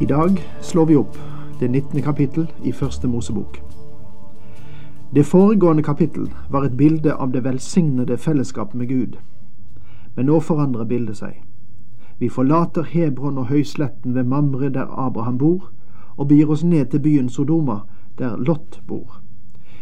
[0.00, 1.16] I dag slår vi opp
[1.58, 2.02] det 19.
[2.02, 3.62] kapittel i Første Mosebok.
[5.14, 9.18] Det foregående kapittel var et bilde av det velsignede fellesskapet med Gud.
[10.16, 11.42] Men nå forandrer bildet seg.
[12.18, 15.68] Vi forlater Hebron og høysletten ved Mamre der Abraham bor,
[16.16, 17.80] og begir oss ned til byen Sodoma,
[18.18, 19.20] der Lot bor.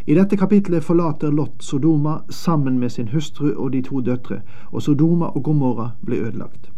[0.06, 4.40] I dette kapitlet forlater Lot Sodoma sammen med sin hustru og de to døtre,
[4.72, 6.72] og Sodoma og Gomorra blir ødelagt.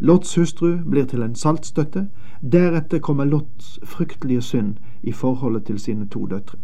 [0.00, 2.06] Lots hustru blir til en saltstøtte,
[2.42, 6.58] deretter kommer Lots fryktelige synd i forholdet til sine to døtre.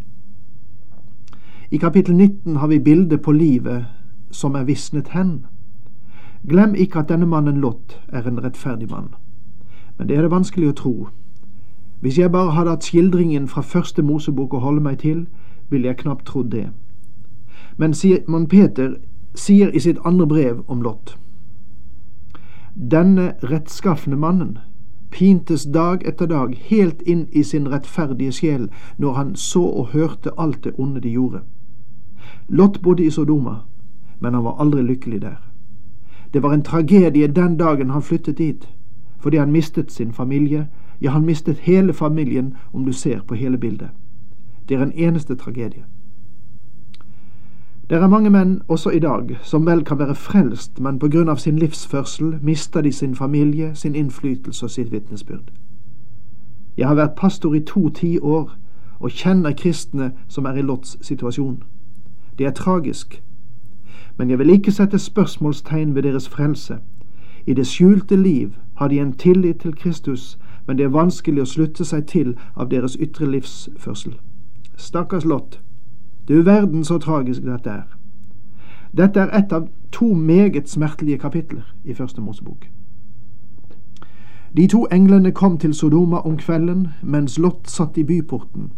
[1.71, 3.87] I kapittel 19 har vi bildet på livet
[4.31, 5.47] som er visnet hen.
[6.49, 9.15] Glem ikke at denne mannen Lot er en rettferdig mann.
[9.99, 11.09] Men det er det vanskelig å tro.
[12.01, 15.27] Hvis jeg bare hadde hatt skildringen fra første Mosebok å holde meg til,
[15.71, 16.69] ville jeg knapt trodd det.
[17.77, 18.97] Men Simon Peter
[19.35, 21.17] sier i sitt andre brev om Lot
[22.75, 24.59] denne rettskafne mannen
[25.15, 30.31] pintes dag etter dag helt inn i sin rettferdige sjel når han så og hørte
[30.39, 31.41] alt det onde de gjorde.
[32.49, 33.55] Lot bodde i Sodoma,
[34.21, 35.37] men han var aldri lykkelig der.
[36.35, 38.69] Det var en tragedie den dagen han flyttet dit,
[39.19, 40.69] fordi han mistet sin familie,
[41.01, 43.89] ja, han mistet hele familien om du ser på hele bildet.
[44.69, 45.85] Det er en eneste tragedie.
[47.91, 51.29] Det er mange menn også i dag som vel kan være frelst, men på grunn
[51.29, 55.51] av sin livsførsel mister de sin familie, sin innflytelse og sitt vitnesbyrd.
[56.77, 58.57] Jeg har vært pastor i to tiår
[59.01, 61.63] og kjenner kristne som er i Lots situasjon.
[62.39, 63.23] Det er tragisk,
[64.17, 66.79] men jeg vil ikke sette spørsmålstegn ved deres frelse.
[67.47, 71.53] I det skjulte liv har de en tillit til Kristus, men det er vanskelig å
[71.53, 74.17] slutte seg til av deres ytre livsførsel.
[74.77, 75.61] Stakkars Lot.
[76.29, 77.99] Du verden så tragisk dette er.
[78.97, 82.67] Dette er et av to meget smertelige kapitler i Første Mosebok.
[84.57, 88.71] De to englene kom til Sodoma om kvelden mens Lot satt i byporten.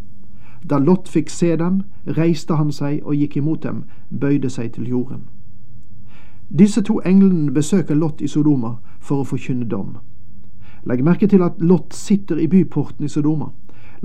[0.70, 3.84] Da Lot fikk se dem, reiste han seg og gikk imot dem,
[4.20, 5.28] bøyde seg til jorden.
[6.58, 9.96] Disse to englene besøker Lot i Sodoma for å forkynne dom.
[10.86, 13.50] Legg merke til at Lot sitter i byporten i Sodoma.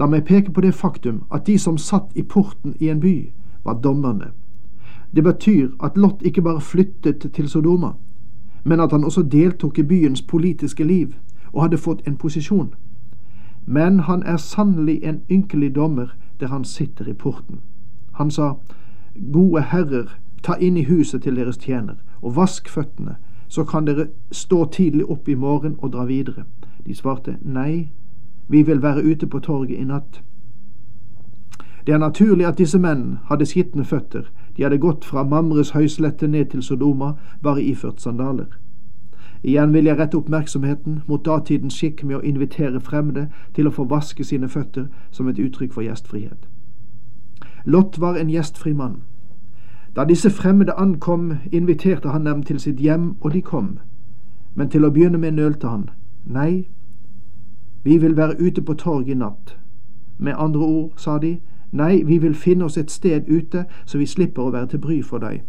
[0.02, 3.30] La meg peke på det faktum at de som satt i porten i en by,
[3.64, 4.32] var dommerne.
[5.16, 7.92] Det betyr at Lot ikke bare flyttet til Sodoma,
[8.64, 11.14] men at han også deltok i byens politiske liv
[11.54, 12.74] og hadde fått en posisjon.
[13.66, 17.60] Men han er sannelig en ynkelig dommer der han sitter i porten.
[18.12, 18.54] Han sa,
[19.34, 23.16] Gode herrer, ta inn i huset til deres tjener, og vask føttene,
[23.48, 26.44] så kan dere stå tidlig opp i morgen og dra videre.
[26.86, 27.92] De svarte, Nei,
[28.52, 30.22] vi vil være ute på torget i natt.
[31.86, 36.28] Det er naturlig at disse menn hadde skitne føtter, de hadde gått fra Mamres høyslette
[36.28, 37.14] ned til Sodoma,
[37.44, 38.58] bare iført sandaler.
[39.44, 43.88] Igjen vil jeg rette oppmerksomheten mot datidens skikk med å invitere fremmede til å få
[43.90, 46.46] vaske sine føtter som et uttrykk for gjestfrihet.
[47.66, 49.02] Lot var en gjestfri mann.
[49.96, 53.80] Da disse fremmede ankom, inviterte han dem til sitt hjem, og de kom.
[54.56, 55.90] Men til å begynne med nølte han.
[56.26, 56.68] Nei,
[57.84, 59.58] vi vil være ute på torget i natt.
[60.18, 61.40] Med andre ord, sa de,
[61.72, 65.02] nei, vi vil finne oss et sted ute, så vi slipper å være til bry
[65.02, 65.42] for deg.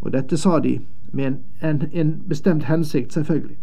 [0.00, 0.78] Og dette sa de
[1.12, 3.56] med en, en, en bestemt hensikt, selvfølgelig.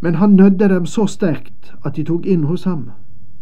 [0.00, 2.90] Men han nødde dem så sterkt at de tok inn hos ham,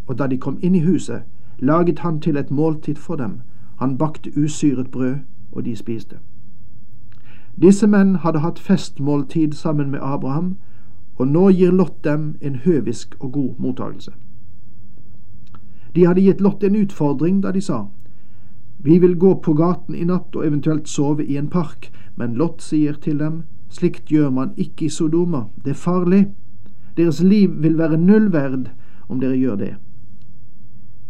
[0.06, 1.22] og da de kom inn i huset,
[1.58, 3.40] laget han til et måltid for dem.
[3.78, 5.14] Han bakte usyret brød,
[5.52, 6.16] og de spiste.
[7.62, 10.56] Disse menn hadde hatt festmåltid sammen med Abraham,
[11.18, 14.12] og nå gir Lot dem en høvisk og god mottagelse.
[15.94, 17.86] De hadde gitt Lot en utfordring da de sa
[18.78, 22.62] Vi vil gå på gaten i natt og eventuelt sove i en park, men Lot
[22.62, 26.28] sier til dem Slikt gjør man ikke i Sodoma, det er farlig.
[26.96, 28.70] Deres liv vil være null verd
[29.08, 29.74] om dere gjør det.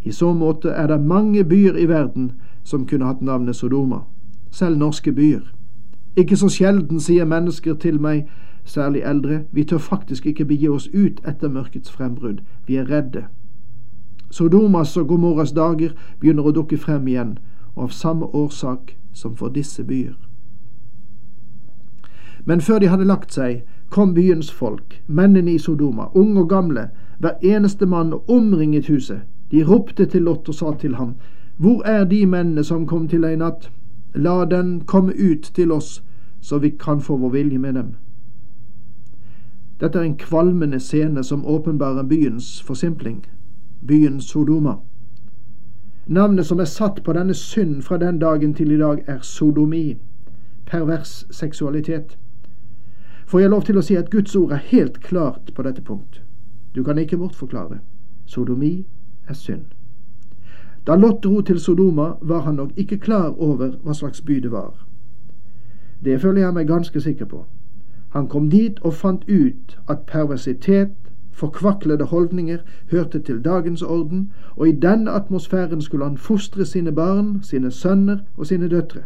[0.02, 2.32] I så måte er det mange byer i verden
[2.64, 4.00] som kunne hatt navnet Sodoma,
[4.50, 5.44] selv norske byer.
[6.16, 8.26] Ikke så sjelden sier mennesker til meg
[8.68, 13.24] særlig eldre, vi tør faktisk ikke begi oss ut etter mørkets frembrudd, vi er redde.
[14.30, 17.38] Sodomas og Gomorras dager begynner å dukke frem igjen,
[17.74, 20.16] og av samme årsak som for disse byer.
[22.44, 26.88] Men før de hadde lagt seg, kom byens folk, mennene i Sodoma, unge og gamle,
[27.18, 29.20] hver eneste mann og omringet huset.
[29.50, 31.14] De ropte til Lot og sa til ham,
[31.56, 33.70] Hvor er de mennene som kom til deg i natt?
[34.14, 36.04] La den komme ut til oss,
[36.40, 37.94] så vi kan få vår vilje med dem.
[39.80, 43.26] Dette er en kvalmende scene som åpenbarer byens forsimpling,
[43.86, 44.74] byen Sodoma.
[46.06, 49.96] Navnet som er satt på denne synd fra den dagen til i dag, er sodomi,
[50.66, 52.18] pervers seksualitet.
[53.26, 56.22] Får jeg lov til å si at Guds ord er helt klart på dette punkt.
[56.74, 57.78] Du kan ikke bortforklare.
[58.26, 58.86] Sodomi
[59.28, 59.64] er synd.
[60.86, 64.50] Da Lot dro til Sodoma, var han nok ikke klar over hva slags by det
[64.50, 64.74] var.
[66.04, 67.44] Det føler jeg meg ganske sikker på.
[68.08, 70.88] Han kom dit og fant ut at perversitet,
[71.32, 72.58] forkvaklede holdninger
[72.90, 78.18] hørte til dagens orden, og i denne atmosfæren skulle han fostre sine barn, sine sønner
[78.36, 79.00] og sine døtre.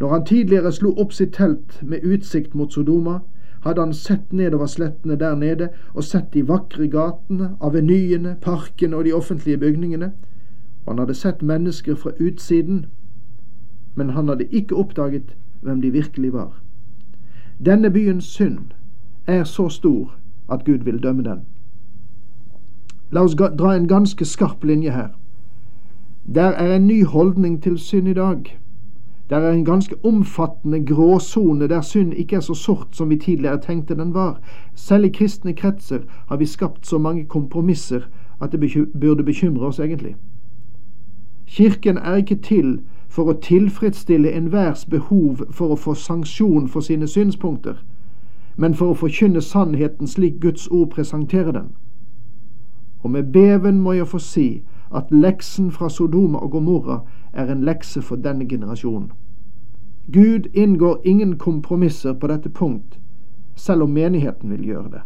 [0.00, 3.18] Når han tidligere slo opp sitt telt med utsikt mot Sodoma,
[3.60, 9.04] hadde han sett nedover slettene der nede og sett de vakre gatene, avenyene, parkene og
[9.04, 10.12] de offentlige bygningene,
[10.86, 12.86] og han hadde sett mennesker fra utsiden,
[13.94, 16.62] men han hadde ikke oppdaget hvem de virkelig var.
[17.64, 18.58] Denne byens synd
[19.26, 20.14] er så stor
[20.52, 21.40] at Gud vil dømme den.
[23.12, 25.08] La oss dra en ganske skarp linje her.
[26.34, 28.58] Der er en ny holdning til synd i dag.
[29.30, 33.60] Der er en ganske omfattende gråsone der synd ikke er så sort som vi tidligere
[33.60, 34.40] tenkte den var.
[34.74, 35.98] Selv i kristne kretser
[36.28, 38.00] har vi skapt så mange kompromisser
[38.40, 40.16] at det burde bekymre oss egentlig.
[41.46, 42.80] Kirken er ikke til
[43.10, 47.80] for å tilfredsstille enhvers behov for å få sanksjon for sine synspunkter,
[48.56, 51.72] men for å forkynne sannheten slik Guds ord presenterer den.
[53.02, 54.48] Og med beven må jeg få si
[54.94, 57.00] at leksen fra Sodoma og Gomorra
[57.32, 59.10] er en lekse for denne generasjonen.
[60.12, 62.98] Gud inngår ingen kompromisser på dette punkt,
[63.56, 65.02] selv om menigheten vil gjøre det.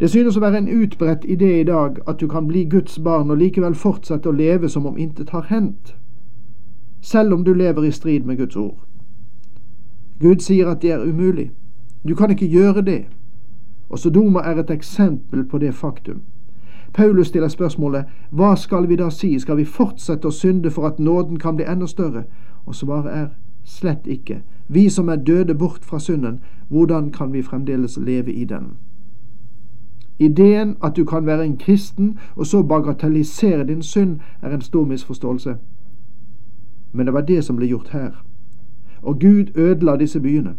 [0.00, 3.30] Det synes å være en utbredt idé i dag at du kan bli Guds barn
[3.30, 5.94] og likevel fortsette å leve som om intet har hendt,
[7.00, 8.78] selv om du lever i strid med Guds ord.
[10.20, 11.50] Gud sier at det er umulig.
[12.08, 13.04] Du kan ikke gjøre det.
[13.90, 16.22] Og Sodoma er et eksempel på det faktum.
[16.92, 20.98] Paulus stiller spørsmålet hva skal vi da si, skal vi fortsette å synde for at
[20.98, 22.24] nåden kan bli enda større?
[22.66, 23.26] Og svaret er
[23.64, 24.40] slett ikke.
[24.68, 28.78] Vi som er døde bort fra synden, hvordan kan vi fremdeles leve i den?
[30.20, 34.84] Ideen at du kan være en kristen og så bagatellisere din synd, er en stor
[34.84, 35.56] misforståelse.
[36.92, 38.10] Men det var det som ble gjort her.
[39.02, 40.54] Og Gud ødela disse byene.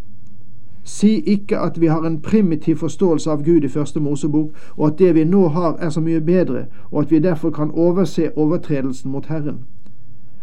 [0.84, 5.00] Si ikke at vi har en primitiv forståelse av Gud i Første Mosebok, og at
[5.00, 9.12] det vi nå har er så mye bedre, og at vi derfor kan overse overtredelsen
[9.12, 9.58] mot Herren.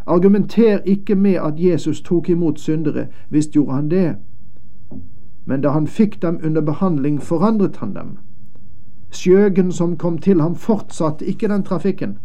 [0.06, 4.16] Argumenter ikke med at Jesus tok imot syndere, hvis gjorde han det.
[5.46, 8.18] Men da han fikk dem under behandling, forandret han dem.
[9.10, 12.18] Skjøgen som kom til ham, fortsatte ikke den trafikken.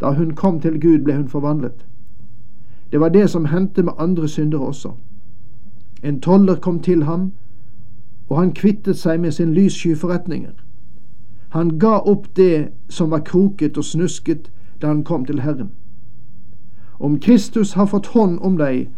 [0.00, 1.86] Da hun kom til Gud, ble hun forvandlet.
[2.92, 4.90] Det var det som hendte med andre syndere også.
[6.02, 7.32] En toller kom til ham,
[8.28, 10.52] og han kvittet seg med sin lyssky forretninger.
[11.52, 14.50] Han ga opp det som var kroket og snusket
[14.82, 15.70] da han kom til Herren.
[17.00, 18.88] Om Kristus har fått hånd om deg,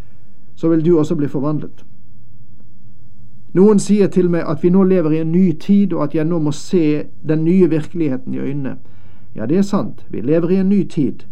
[0.55, 1.85] så vil du også bli forvandlet.
[3.55, 6.25] Noen sier til meg at vi nå lever i en ny tid, og at jeg
[6.25, 8.77] nå må se den nye virkeligheten i øynene.
[9.35, 11.23] Ja, det er sant, vi lever i en ny tid.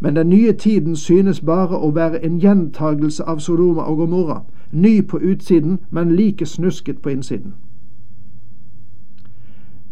[0.00, 4.42] Men den nye tiden synes bare å være en gjentagelse av Sodoma og Gomorra,
[4.72, 7.52] ny på utsiden, men like snusket på innsiden.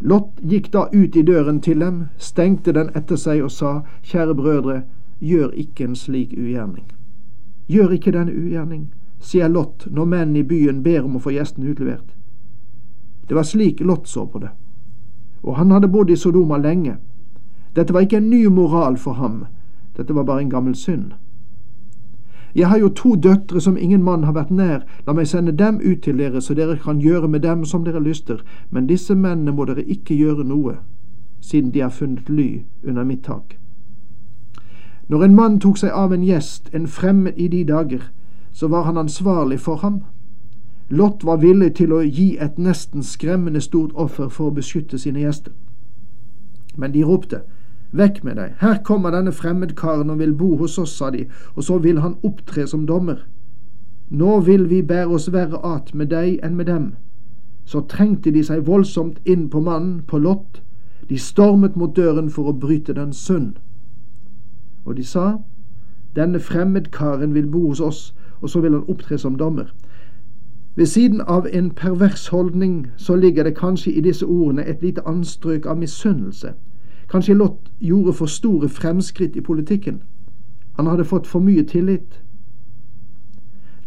[0.01, 4.35] Lot gikk da ut i døren til dem, stengte den etter seg og sa, Kjære
[4.35, 4.83] brødre,
[5.21, 6.87] gjør ikke en slik ugjerning.
[7.69, 11.71] Gjør ikke denne ugjerning, sier Lot når menn i byen ber om å få gjestene
[11.71, 12.15] utlevert.
[13.29, 14.51] Det var slik Lot så på det.
[15.43, 16.97] Og han hadde bodd i Sodoma lenge.
[17.77, 19.45] Dette var ikke en ny moral for ham,
[19.97, 21.13] dette var bare en gammel synd.
[22.55, 25.81] Jeg har jo to døtre som ingen mann har vært nær, la meg sende dem
[25.85, 29.53] ut til dere, så dere kan gjøre med dem som dere lyster, men disse mennene
[29.53, 30.79] må dere ikke gjøre noe,
[31.41, 33.59] siden de har funnet ly under mitt tak.
[35.09, 38.11] Når en mann tok seg av en gjest, en fremmed i de dager,
[38.59, 40.03] så var han ansvarlig for ham.
[40.91, 45.21] Lot var villig til å gi et nesten skremmende stort offer for å beskytte sine
[45.23, 45.53] gjester.
[46.75, 47.45] Men de ropte,
[47.93, 51.23] Vekk med deg, her kommer denne fremmedkaren og vil bo hos oss, sa de,
[51.55, 53.23] og så vil han opptre som dommer.
[54.11, 56.91] Nå vil vi bære oss verre at med deg enn med dem.
[57.65, 60.61] Så trengte de seg voldsomt inn på mannen, på Lot.
[61.09, 63.55] De stormet mot døren for å bryte den sund.
[64.85, 65.39] Og de sa,
[66.17, 69.75] Denne fremmedkaren vil bo hos oss, og så vil han opptre som dommer.
[70.77, 75.09] Ved siden av en pervers holdning så ligger det kanskje i disse ordene et lite
[75.09, 76.53] anstrøk av misunnelse.
[77.11, 80.03] Kanskje Lot gjorde for store fremskritt i politikken.
[80.77, 82.23] Han hadde fått for mye tillit.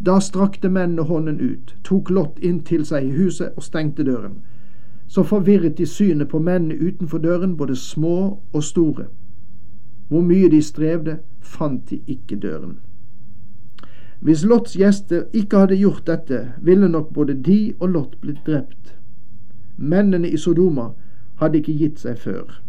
[0.06, 4.42] Da strakte mennene hånden ut, tok Lot inn til seg i huset og stengte døren.
[5.08, 9.06] Så forvirret de synet på mennene utenfor døren, både små og store.
[10.10, 12.80] Hvor mye de strevde, fant de ikke døren.
[14.22, 18.96] Hvis Lots gjester ikke hadde gjort dette, ville nok både de og Lot blitt drept.
[19.78, 20.92] Mennene i Sodoma
[21.42, 22.62] hadde ikke gitt seg før.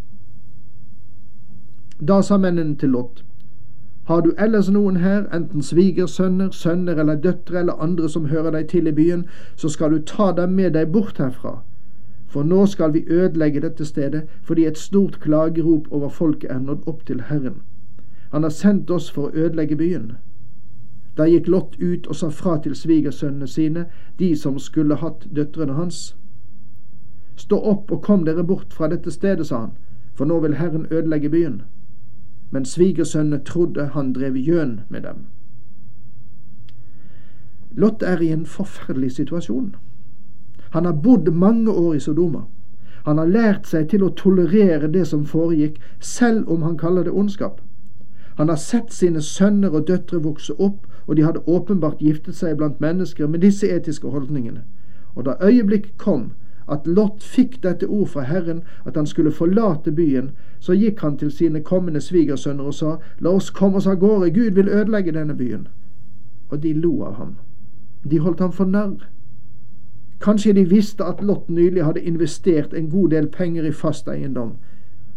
[2.01, 3.25] Da sa mennene til Lot,
[4.05, 8.67] har du ellers noen her, enten svigersønner, sønner eller døtre eller andre som hører deg
[8.73, 11.61] til i byen, så skal du ta dem med deg bort herfra.
[12.27, 16.89] For nå skal vi ødelegge dette stedet, fordi et stort klagerop over folket er nådd
[16.89, 17.63] opp til Herren.
[18.33, 20.13] Han har sendt oss for å ødelegge byen.
[21.17, 23.87] Da gikk Lot ut og sa fra til svigersønnene sine,
[24.19, 26.17] de som skulle hatt døtrene hans.
[27.37, 29.77] Stå opp og kom dere bort fra dette stedet, sa han,
[30.15, 31.63] for nå vil Herren ødelegge byen
[32.53, 35.25] men svigersønnene trodde han drev gjøn med dem.
[37.73, 39.77] Lot er i en forferdelig situasjon.
[40.71, 42.41] Han har bodd mange år i Sodoma.
[43.07, 47.17] Han har lært seg til å tolerere det som foregikk, selv om han kaller det
[47.17, 47.61] ondskap.
[48.37, 52.57] Han har sett sine sønner og døtre vokse opp, og de hadde åpenbart giftet seg
[52.57, 54.63] blant mennesker med disse etiske holdningene.
[55.15, 56.31] Og da øyeblikket kom
[56.71, 60.31] at Lot fikk dette ord fra Herren, at han skulle forlate byen,
[60.61, 64.31] så gikk han til sine kommende svigersønner og sa, La oss komme oss av gårde,
[64.31, 65.69] Gud vil ødelegge denne byen.
[66.51, 67.37] Og de lo av ham.
[68.11, 69.09] De holdt ham for narr.
[70.21, 74.53] Kanskje de visste at Lot nylig hadde investert en god del penger i fast eiendom.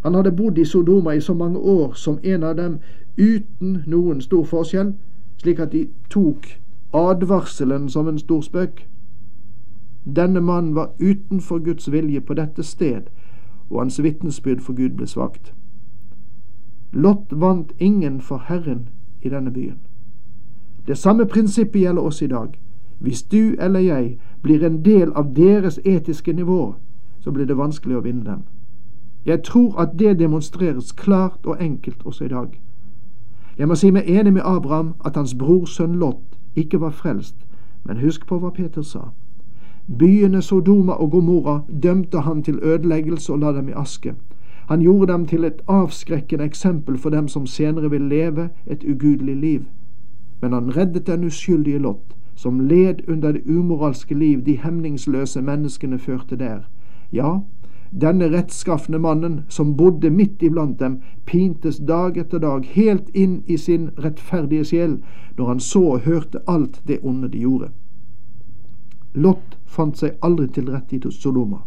[0.04, 2.80] Han hadde bodd i Sodoma i så mange år som en av dem,
[3.18, 4.94] uten noen stor forskjell,
[5.38, 6.48] slik at de tok
[6.94, 8.88] advarselen som en stor spøk.
[10.16, 13.02] Denne mannen var utenfor Guds vilje på dette sted,
[13.70, 15.54] og hans vitnesbyrd for Gud ble svakt.
[16.94, 18.90] Lot vant ingen for Herren
[19.22, 19.80] i denne byen.
[20.88, 22.60] Det samme prinsippet gjelder oss i dag.
[23.00, 26.76] Hvis du eller jeg blir en del av deres etiske nivå,
[27.20, 28.44] så blir det vanskelig å vinne dem.
[29.26, 32.62] Jeg tror at det demonstreres klart og enkelt også i dag.
[33.58, 37.36] Jeg må si meg enig med Abraham at hans brorsønn Lot ikke var frelst,
[37.84, 39.10] men husk på hva Peter sa.
[40.00, 44.16] Byene Sodoma og Gomorra dømte han til ødeleggelse og la dem i aske.
[44.68, 49.36] Han gjorde dem til et avskrekkende eksempel for dem som senere vil leve et ugudelig
[49.36, 49.62] liv.
[50.42, 56.00] Men han reddet den uskyldige Lot, som led under det umoralske liv de hemningsløse menneskene
[56.00, 56.60] førte der.
[57.14, 57.38] Ja,
[58.02, 63.58] denne rettskafne mannen, som bodde midt iblant dem, pintes dag etter dag helt inn i
[63.58, 64.98] sin rettferdige sjel
[65.38, 67.72] når han så og hørte alt det onde de gjorde.
[69.16, 71.62] Lot fant seg aldri til rette i Sodoma,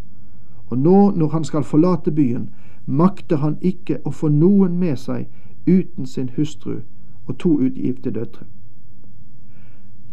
[0.69, 2.51] og nå når han skal forlate byen,
[2.87, 5.29] makter han ikke å få noen med seg
[5.67, 6.81] uten sin hustru
[7.27, 8.45] og to utgifte døtre.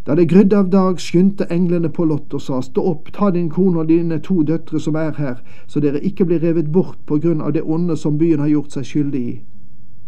[0.06, 3.50] Da det grydde av dag, skyndte englene på Lot og sa, Stå opp, ta din
[3.50, 7.18] kone og dine to døtre som er her, så dere ikke blir revet bort på
[7.18, 9.34] grunn av det onde som byen har gjort seg skyldig i.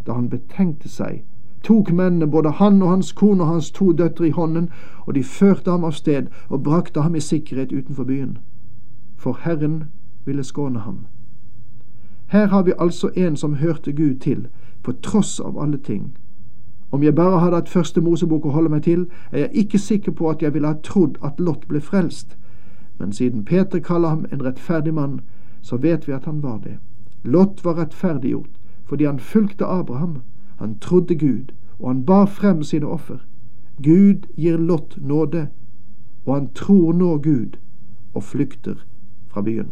[0.06, 1.24] Da han betenkte seg,
[1.64, 4.70] tok mennene både han og hans kone og hans to døtre i hånden,
[5.08, 8.38] og de førte ham av sted og brakte ham i sikkerhet utenfor byen.
[9.18, 9.84] For Herren
[10.26, 11.08] ville skåne ham.
[12.28, 14.48] Her har vi altså en som hørte Gud til,
[14.84, 16.14] på tross av alle ting.
[16.92, 20.12] Om jeg bare hadde hatt første Mosebok å holde meg til, er jeg ikke sikker
[20.12, 22.38] på at jeg ville ha trodd at Lot ble frelst,
[23.00, 25.20] men siden Peter kaller ham en rettferdig mann,
[25.62, 26.78] så vet vi at han var det.
[27.24, 28.54] Lot var rettferdiggjort
[28.88, 30.22] fordi han fulgte Abraham
[30.58, 33.18] han trodde Gud, og han bar frem sine offer.
[33.84, 35.48] Gud gir Lot nåde,
[36.26, 37.58] og han tror nå Gud
[38.14, 38.76] og flykter
[39.28, 39.72] fra byen.